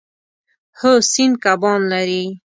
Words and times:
هو، 0.79 0.91
سیند 1.11 1.35
کبان 1.43 1.79
لري 1.91 2.23